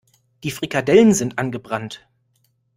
Die 0.43 0.49
Frikadellen 0.49 1.13
sind 1.13 1.37
angebrannt. 1.37 2.07